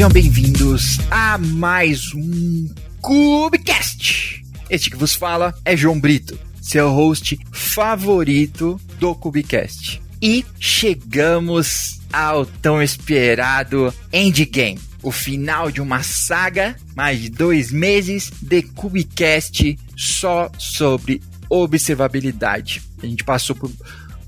[0.00, 4.42] Sejam bem-vindos a mais um Cubecast.
[4.70, 10.00] Este que vos fala é João Brito, seu host favorito do Cubecast.
[10.22, 18.32] E chegamos ao tão esperado Endgame, o final de uma saga, mais de dois meses
[18.40, 22.80] de Cubecast só sobre observabilidade.
[23.02, 23.70] A gente passou por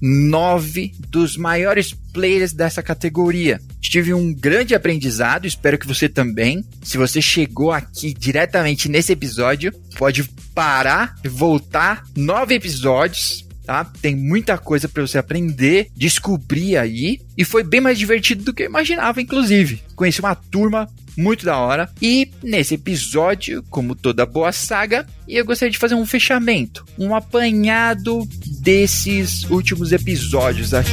[0.03, 3.61] nove dos maiores players dessa categoria.
[3.81, 6.65] Tive um grande aprendizado, espero que você também.
[6.83, 13.85] Se você chegou aqui diretamente nesse episódio, pode parar e voltar nove episódios tá?
[13.85, 18.65] Tem muita coisa para você aprender, descobrir aí, e foi bem mais divertido do que
[18.65, 19.81] eu imaginava, inclusive.
[19.95, 21.91] Conheci uma turma muito da hora.
[22.01, 28.27] E nesse episódio, como toda boa saga, eu gostaria de fazer um fechamento, um apanhado
[28.63, 30.89] desses últimos episódios aqui.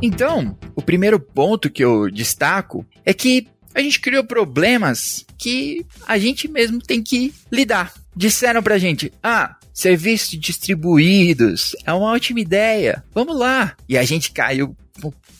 [0.00, 6.18] Então, o primeiro ponto que eu destaco é que a gente criou problemas que a
[6.18, 7.92] gente mesmo tem que lidar.
[8.16, 13.76] Disseram pra gente: ah, serviços distribuídos é uma ótima ideia, vamos lá.
[13.88, 14.74] E a gente caiu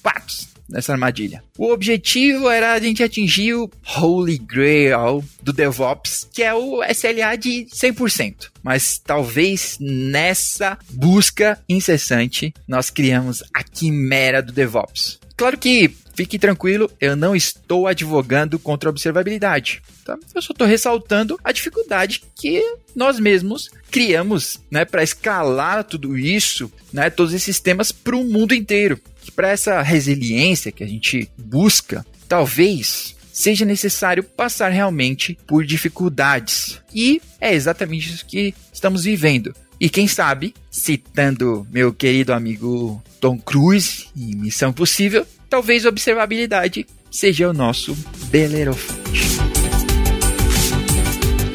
[0.03, 1.45] patos nessa armadilha.
[1.59, 7.37] O objetivo era a gente atingir o Holy Grail do DevOps, que é o SLA
[7.37, 8.51] de 100%.
[8.63, 15.21] Mas talvez nessa busca incessante nós criamos a quimera do DevOps.
[15.37, 19.83] Claro que Fique tranquilo, eu não estou advogando contra a observabilidade.
[20.05, 20.19] Tá?
[20.35, 22.63] Eu só estou ressaltando a dificuldade que
[22.95, 28.55] nós mesmos criamos né, para escalar tudo isso, né, todos esses temas para o mundo
[28.55, 29.01] inteiro.
[29.31, 36.81] Para essa resiliência que a gente busca, talvez seja necessário passar realmente por dificuldades.
[36.95, 39.55] E é exatamente isso que estamos vivendo.
[39.81, 47.49] E quem sabe, citando meu querido amigo Tom Cruise em Missão Impossível, talvez observabilidade seja
[47.49, 47.97] o nosso
[48.31, 49.23] Belerofante.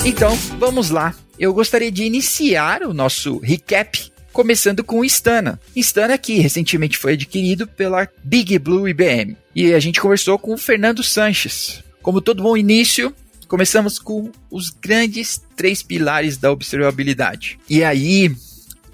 [0.06, 1.16] Então, vamos lá.
[1.40, 5.60] Eu gostaria de iniciar o nosso recap começando com o Instana.
[5.76, 9.36] Instana que recentemente foi adquirido pela Big Blue IBM.
[9.56, 11.84] E a gente conversou com o Fernando Sanches.
[12.04, 13.12] Como todo bom início,
[13.48, 17.58] começamos com os grandes três pilares da observabilidade.
[17.68, 18.32] E aí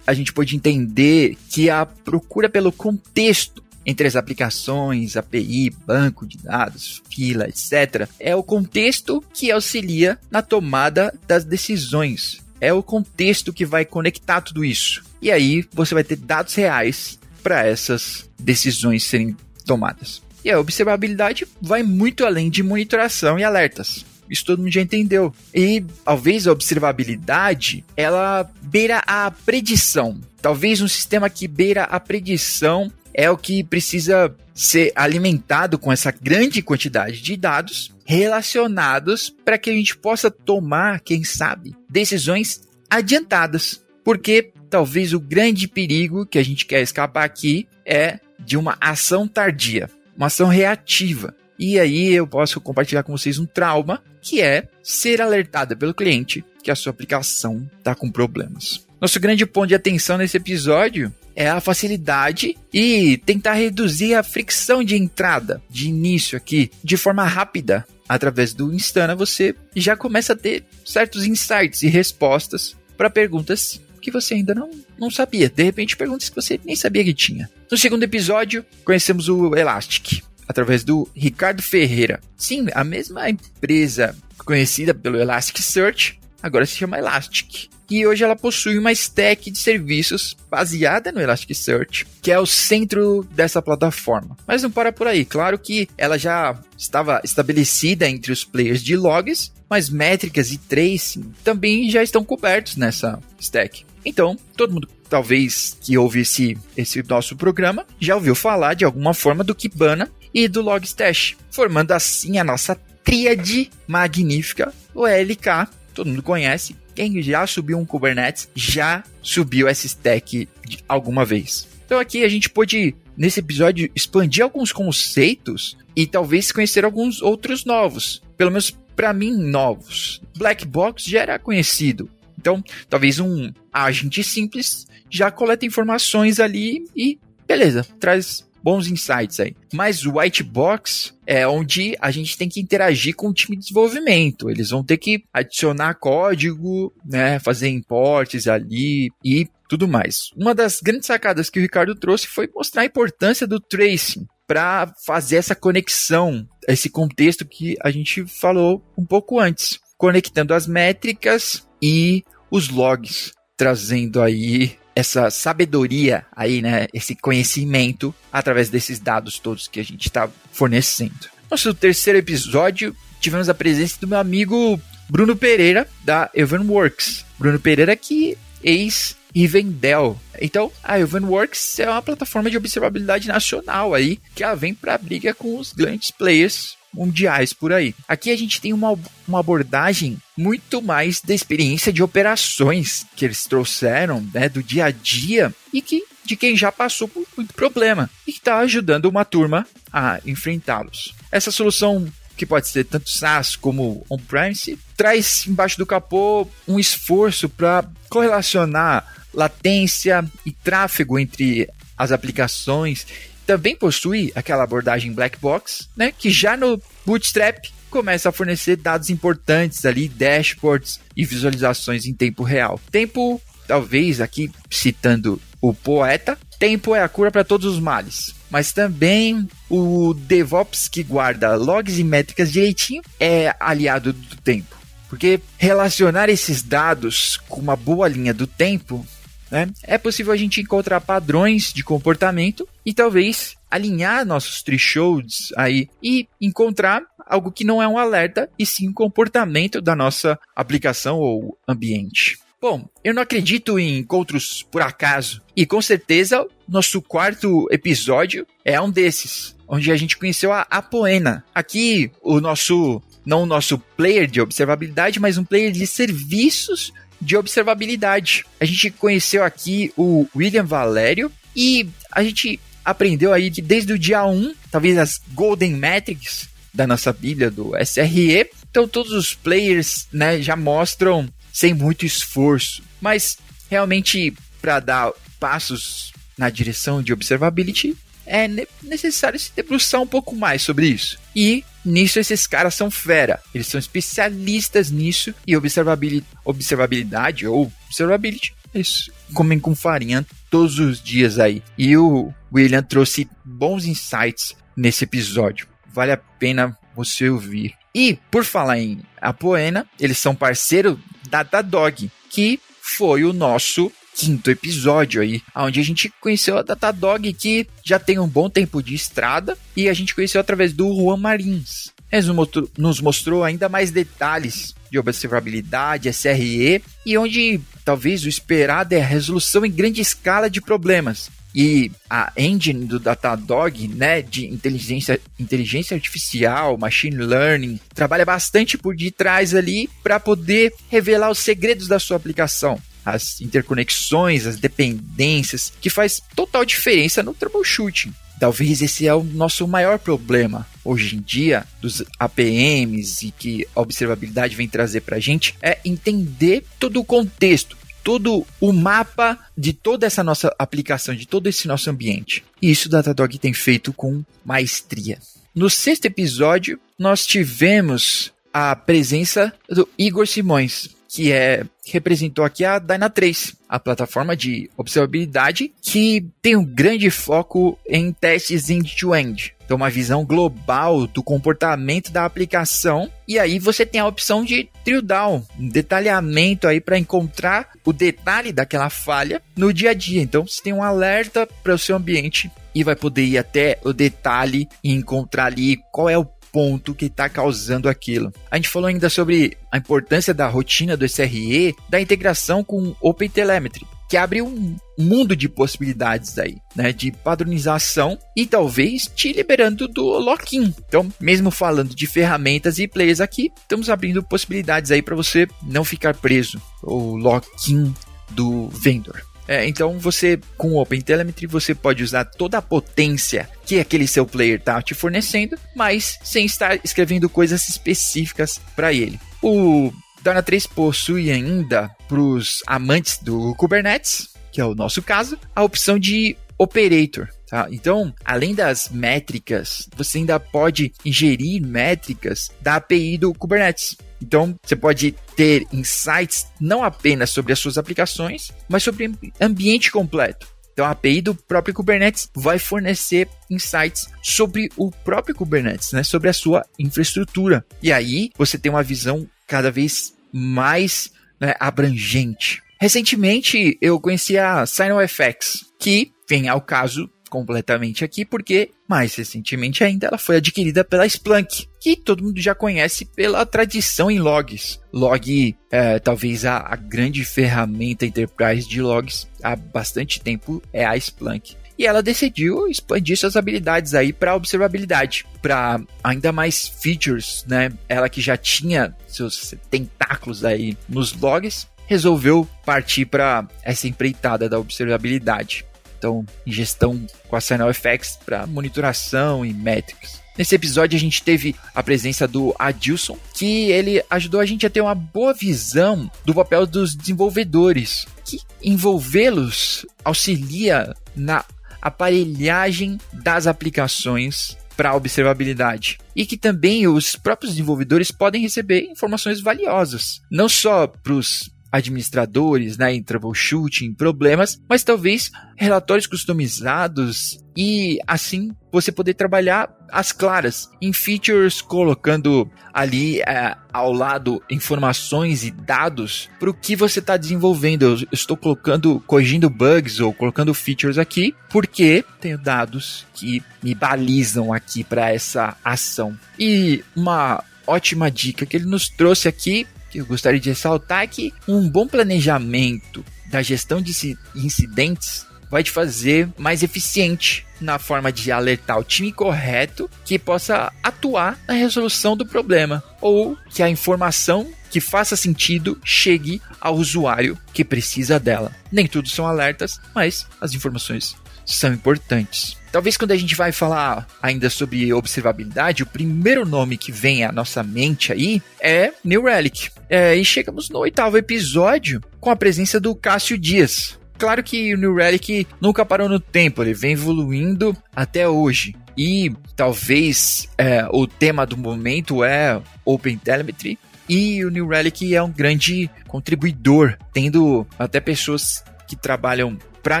[0.06, 6.38] a gente pode entender que a procura pelo contexto entre as aplicações, API, banco de
[6.38, 12.40] dados, fila, etc., é o contexto que auxilia na tomada das decisões.
[12.62, 15.02] É o contexto que vai conectar tudo isso.
[15.20, 19.36] E aí você vai ter dados reais para essas decisões serem
[19.66, 20.22] tomadas.
[20.44, 24.06] E a observabilidade vai muito além de monitoração e alertas.
[24.30, 25.34] Isso todo mundo já entendeu.
[25.52, 30.20] E talvez a observabilidade ela beira a predição.
[30.40, 36.10] Talvez um sistema que beira a predição é o que precisa ser alimentado com essa
[36.10, 43.82] grande quantidade de dados relacionados para que a gente possa tomar, quem sabe, decisões adiantadas.
[44.04, 49.28] Porque talvez o grande perigo que a gente quer escapar aqui é de uma ação
[49.28, 51.34] tardia, uma ação reativa.
[51.58, 56.44] E aí eu posso compartilhar com vocês um trauma que é ser alertada pelo cliente
[56.62, 58.86] que a sua aplicação está com problemas.
[59.00, 64.82] Nosso grande ponto de atenção nesse episódio é a facilidade e tentar reduzir a fricção
[64.82, 67.86] de entrada, de início aqui, de forma rápida.
[68.08, 74.10] Através do Instana, você já começa a ter certos insights e respostas para perguntas que
[74.10, 75.48] você ainda não, não sabia.
[75.48, 77.48] De repente, perguntas que você nem sabia que tinha.
[77.70, 82.20] No segundo episódio, conhecemos o Elastic, através do Ricardo Ferreira.
[82.36, 84.14] Sim, a mesma empresa
[84.44, 90.34] conhecida pelo Elasticsearch, agora se chama Elastic e hoje ela possui uma stack de serviços
[90.50, 94.34] baseada no Elasticsearch, que é o centro dessa plataforma.
[94.46, 98.96] Mas não para por aí, claro que ela já estava estabelecida entre os players de
[98.96, 103.84] logs, mas métricas e tracing também já estão cobertos nessa stack.
[104.04, 109.12] Então, todo mundo talvez que ouve esse, esse nosso programa já ouviu falar de alguma
[109.12, 112.74] forma do Kibana e do Logstash, formando assim a nossa
[113.04, 119.86] tríade magnífica, o LK, todo mundo conhece, quem já subiu um Kubernetes já subiu essa
[119.86, 120.48] stack
[120.88, 121.68] alguma vez.
[121.84, 127.64] Então aqui a gente pode, nesse episódio, expandir alguns conceitos e talvez conhecer alguns outros
[127.64, 128.22] novos.
[128.36, 130.22] Pelo menos para mim, novos.
[130.36, 132.08] Black Box já era conhecido.
[132.38, 139.54] Então, talvez um agente simples já coleta informações ali e beleza, traz bons insights aí.
[139.72, 143.62] Mas o white box é onde a gente tem que interagir com o time de
[143.62, 144.50] desenvolvimento.
[144.50, 150.30] Eles vão ter que adicionar código, né, fazer importes ali e tudo mais.
[150.36, 154.92] Uma das grandes sacadas que o Ricardo trouxe foi mostrar a importância do tracing para
[155.06, 161.66] fazer essa conexão, esse contexto que a gente falou um pouco antes, conectando as métricas
[161.80, 169.68] e os logs, trazendo aí essa sabedoria aí, né, esse conhecimento através desses dados todos
[169.68, 171.30] que a gente está fornecendo.
[171.50, 177.24] Nosso terceiro episódio, tivemos a presença do meu amigo Bruno Pereira da Evenworks.
[177.38, 180.18] Bruno Pereira que ex Rivendell.
[180.40, 185.32] Então, a Evenworks é uma plataforma de observabilidade nacional aí, que ela vem para briga
[185.32, 187.94] com os grandes players mundiais por aí.
[188.06, 193.44] Aqui a gente tem uma, uma abordagem muito mais da experiência de operações que eles
[193.44, 198.08] trouxeram, né, do dia a dia e que de quem já passou por muito problema
[198.26, 201.14] e está ajudando uma turma a enfrentá-los.
[201.30, 202.06] Essa solução
[202.36, 209.06] que pode ser tanto SaaS como on-premise, traz embaixo do capô um esforço para correlacionar
[209.32, 213.06] latência e tráfego entre as aplicações.
[213.52, 219.10] Também possui aquela abordagem black box, né, que já no Bootstrap começa a fornecer dados
[219.10, 222.80] importantes ali, dashboards e visualizações em tempo real.
[222.90, 223.38] Tempo,
[223.68, 228.34] talvez aqui citando o poeta, tempo é a cura para todos os males.
[228.48, 234.74] Mas também o DevOps que guarda logs e métricas direitinho é aliado do tempo.
[235.10, 239.06] Porque relacionar esses dados com uma boa linha do tempo
[239.52, 239.68] né?
[239.82, 246.26] É possível a gente encontrar padrões de comportamento e talvez alinhar nossos thresholds aí e
[246.40, 251.58] encontrar algo que não é um alerta e sim um comportamento da nossa aplicação ou
[251.68, 252.38] ambiente.
[252.58, 258.80] Bom, eu não acredito em encontros por acaso e com certeza nosso quarto episódio é
[258.80, 261.44] um desses, onde a gente conheceu a Apoena.
[261.54, 266.92] Aqui o nosso não o nosso player de observabilidade, mas um player de serviços
[267.22, 268.44] de observabilidade.
[268.60, 273.98] A gente conheceu aqui o William Valério e a gente aprendeu aí que desde o
[273.98, 280.08] dia 1, talvez as Golden Metrics da nossa Bíblia do SRE, então todos os players
[280.12, 283.36] né, já mostram sem muito esforço, mas
[283.70, 287.96] realmente para dar passos na direção de observability
[288.26, 288.48] é
[288.82, 291.18] necessário se debruçar um pouco mais sobre isso.
[291.34, 293.40] E nisso esses caras são fera.
[293.54, 298.54] Eles são especialistas nisso e observabilidade, observabilidade ou observability.
[298.74, 301.62] Eles comem com farinha todos os dias aí.
[301.76, 305.66] E o William trouxe bons insights nesse episódio.
[305.92, 307.74] Vale a pena você ouvir.
[307.94, 310.98] E por falar em Apoena, eles são parceiro
[311.28, 317.32] da Datadog, que foi o nosso quinto episódio aí, onde a gente conheceu a Datadog,
[317.32, 321.16] que já tem um bom tempo de estrada, e a gente conheceu através do Juan
[321.16, 321.90] Marins.
[322.10, 322.28] Ele
[322.76, 329.06] nos mostrou ainda mais detalhes de observabilidade, SRE, e onde talvez o esperado é a
[329.06, 331.30] resolução em grande escala de problemas.
[331.54, 338.96] E a engine do Datadog, né, de inteligência, inteligência artificial, machine learning, trabalha bastante por
[338.96, 345.90] detrás ali para poder revelar os segredos da sua aplicação as interconexões, as dependências, que
[345.90, 348.12] faz total diferença no troubleshooting.
[348.38, 353.80] Talvez esse é o nosso maior problema hoje em dia dos APMs e que a
[353.80, 359.72] observabilidade vem trazer para a gente é entender todo o contexto, todo o mapa de
[359.72, 362.44] toda essa nossa aplicação, de todo esse nosso ambiente.
[362.60, 365.18] E isso o Datadog tem feito com maestria.
[365.54, 372.80] No sexto episódio, nós tivemos a presença do Igor Simões, que é representou aqui a
[372.80, 379.54] Dyna3, a plataforma de observabilidade que tem um grande foco em testes end-to-end.
[379.62, 383.10] Então, uma visão global do comportamento da aplicação.
[383.28, 387.92] E aí você tem a opção de drill down, um detalhamento aí para encontrar o
[387.92, 390.22] detalhe daquela falha no dia a dia.
[390.22, 393.92] Então, você tem um alerta para o seu ambiente e vai poder ir até o
[393.92, 398.32] detalhe e encontrar ali qual é o ponto que está causando aquilo.
[398.50, 403.86] A gente falou ainda sobre a importância da rotina do SRE, da integração com OpenTelemetry,
[404.08, 410.04] que abre um mundo de possibilidades aí, né, de padronização e talvez te liberando do
[410.18, 410.74] lock-in.
[410.86, 415.82] Então, mesmo falando de ferramentas e players aqui, estamos abrindo possibilidades aí para você não
[415.82, 417.94] ficar preso o lock-in
[418.30, 419.31] do vendor.
[419.46, 424.24] É, então você com o OpenTelemetry você pode usar toda a potência que aquele seu
[424.24, 429.18] player está te fornecendo, mas sem estar escrevendo coisas específicas para ele.
[429.42, 435.36] O Dana 3 possui ainda para os amantes do Kubernetes, que é o nosso caso,
[435.54, 437.28] a opção de Operator.
[437.48, 437.66] Tá?
[437.70, 443.96] Então, além das métricas, você ainda pode ingerir métricas da API do Kubernetes.
[444.22, 450.46] Então, você pode ter insights não apenas sobre as suas aplicações, mas sobre ambiente completo.
[450.72, 456.02] Então, a API do próprio Kubernetes vai fornecer insights sobre o próprio Kubernetes, né?
[456.02, 457.64] sobre a sua infraestrutura.
[457.82, 462.62] E aí, você tem uma visão cada vez mais né, abrangente.
[462.80, 470.08] Recentemente, eu conheci a SignalFX, que vem ao caso completamente aqui, porque mais recentemente ainda
[470.08, 474.78] ela foi adquirida pela Splunk, que todo mundo já conhece pela tradição em logs.
[474.92, 480.94] Log, é, talvez a, a grande ferramenta enterprise de logs há bastante tempo é a
[480.94, 487.72] Splunk e ela decidiu expandir suas habilidades aí para observabilidade, para ainda mais features, né?
[487.88, 494.58] Ela que já tinha seus tentáculos aí nos logs, resolveu partir para essa empreitada da
[494.58, 495.64] observabilidade.
[496.02, 500.20] Então, ingestão com a SignalFX para monitoração e métricas.
[500.36, 504.70] Nesse episódio a gente teve a presença do Adilson, que ele ajudou a gente a
[504.70, 511.44] ter uma boa visão do papel dos desenvolvedores, que envolvê-los auxilia na
[511.80, 520.20] aparelhagem das aplicações para observabilidade e que também os próprios desenvolvedores podem receber informações valiosas,
[520.28, 528.54] não só para os administradores, né, em troubleshooting, problemas, mas talvez relatórios customizados e assim
[528.70, 536.30] você poder trabalhar as claras em features, colocando ali é, ao lado informações e dados
[536.40, 537.84] para o que você está desenvolvendo.
[537.84, 544.52] Eu estou colocando, corrigindo bugs ou colocando features aqui porque tenho dados que me balizam
[544.52, 546.16] aqui para essa ação.
[546.38, 551.06] E uma ótima dica que ele nos trouxe aqui que eu gostaria de ressaltar é
[551.06, 558.10] que um bom planejamento da gestão de incidentes vai te fazer mais eficiente na forma
[558.10, 563.68] de alertar o time correto que possa atuar na resolução do problema ou que a
[563.68, 568.50] informação que faça sentido chegue ao usuário que precisa dela.
[568.72, 572.56] Nem tudo são alertas, mas as informações são importantes.
[572.72, 577.30] Talvez quando a gente vai falar ainda sobre observabilidade, o primeiro nome que vem à
[577.30, 579.70] nossa mente aí é New Relic.
[579.90, 583.98] É, e chegamos no oitavo episódio com a presença do Cássio Dias.
[584.16, 588.74] Claro que o New Relic nunca parou no tempo, ele vem evoluindo até hoje.
[588.96, 595.22] E talvez é, o tema do momento é Open Telemetry, e o New Relic é
[595.22, 600.00] um grande contribuidor, tendo até pessoas que trabalham para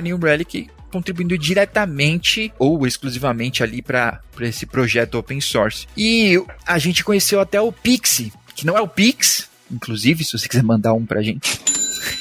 [0.00, 5.86] New Relic contribuindo diretamente ou exclusivamente ali para esse projeto open source.
[5.96, 10.46] E a gente conheceu até o Pixie, que não é o Pix, inclusive, se você
[10.46, 11.58] quiser mandar um pra gente.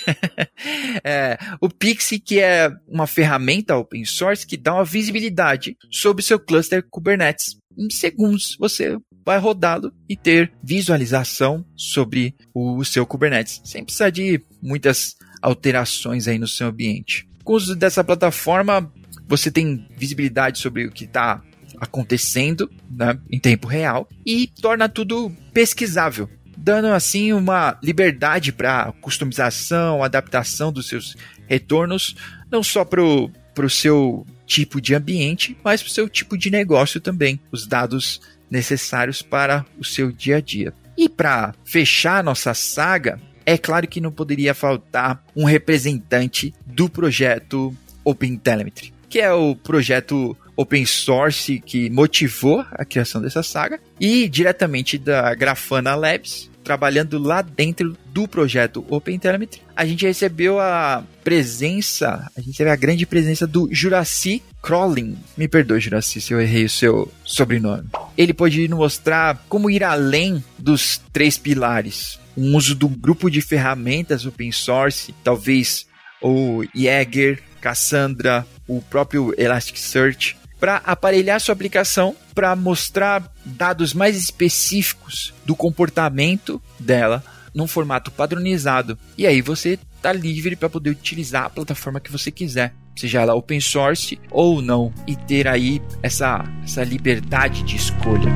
[1.03, 6.25] é, o Pixie, que é uma ferramenta open source que dá uma visibilidade sobre o
[6.25, 7.57] seu cluster Kubernetes.
[7.77, 14.41] Em segundos, você vai rodá-lo e ter visualização sobre o seu Kubernetes, sem precisar de
[14.61, 17.27] muitas alterações aí no seu ambiente.
[17.43, 18.91] Com o uso dessa plataforma,
[19.27, 21.41] você tem visibilidade sobre o que está
[21.79, 30.03] acontecendo né, em tempo real e torna tudo pesquisável, dando assim uma liberdade para customização,
[30.03, 31.15] adaptação dos seus
[31.47, 32.15] retornos,
[32.51, 37.01] não só para o seu tipo de ambiente, mas para o seu tipo de negócio
[37.01, 40.73] também, os dados necessários para o seu dia a dia.
[40.97, 47.75] E para fechar nossa saga, é claro que não poderia faltar um representante do projeto
[48.03, 54.97] OpenTelemetry, que é o projeto open source que motivou a criação dessa saga, e diretamente
[54.97, 62.41] da Grafana Labs, trabalhando lá dentro do projeto OpenTelemetry, a gente recebeu a presença, a
[62.41, 65.17] gente teve a grande presença do Juraci Crawling.
[65.35, 67.89] Me perdoe, Juraci, se eu errei o seu sobrenome.
[68.15, 72.20] Ele pôde nos mostrar como ir além dos três pilares.
[72.35, 75.85] Um uso do grupo de ferramentas open source, talvez
[76.21, 85.33] o Jaeger, Cassandra, o próprio Elasticsearch, para aparelhar sua aplicação para mostrar dados mais específicos
[85.43, 87.23] do comportamento dela
[87.53, 88.97] num formato padronizado.
[89.17, 93.35] E aí você está livre para poder utilizar a plataforma que você quiser, seja ela
[93.35, 98.31] open source ou não, e ter aí essa, essa liberdade de escolha.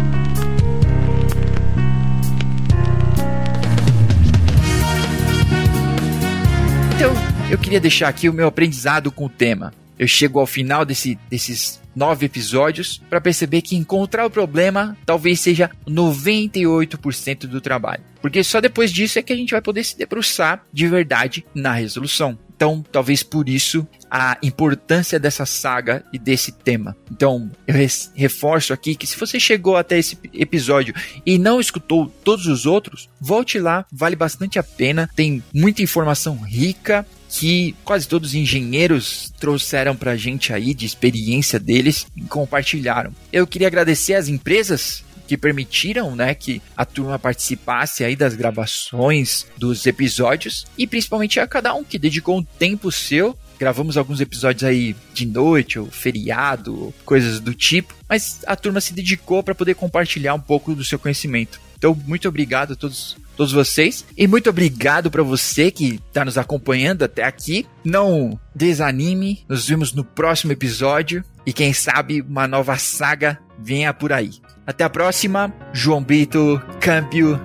[6.95, 7.11] Então,
[7.51, 9.73] eu queria deixar aqui o meu aprendizado com o tema.
[9.99, 15.41] Eu chego ao final desse, desses nove episódios para perceber que encontrar o problema talvez
[15.41, 18.01] seja 98% do trabalho.
[18.21, 21.73] Porque só depois disso é que a gente vai poder se debruçar de verdade na
[21.73, 22.37] resolução.
[22.55, 26.95] Então, talvez por isso a importância dessa saga e desse tema.
[27.11, 27.75] Então, eu
[28.15, 30.95] reforço aqui que se você chegou até esse episódio
[31.25, 35.09] e não escutou todos os outros, volte lá, vale bastante a pena.
[35.15, 41.59] Tem muita informação rica que quase todos os engenheiros trouxeram pra gente aí de experiência
[41.59, 43.11] deles e compartilharam.
[43.33, 49.45] Eu queria agradecer às empresas que permitiram, né, que a turma participasse aí das gravações
[49.57, 54.63] dos episódios e principalmente a cada um que dedicou um tempo seu gravamos alguns episódios
[54.63, 59.75] aí de noite, ou feriado, coisas do tipo, mas a turma se dedicou para poder
[59.75, 61.59] compartilhar um pouco do seu conhecimento.
[61.77, 66.37] Então, muito obrigado a todos, todos vocês e muito obrigado para você que está nos
[66.37, 67.65] acompanhando até aqui.
[67.83, 74.11] Não desanime, nos vemos no próximo episódio e quem sabe uma nova saga venha por
[74.11, 74.31] aí.
[74.65, 77.39] Até a próxima, João Brito, Câmbio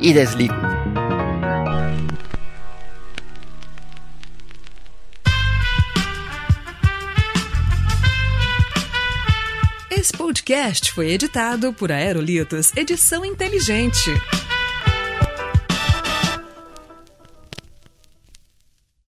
[0.00, 0.54] e Desligo.
[9.90, 14.10] Esse podcast foi editado por Aerolitos Edição Inteligente.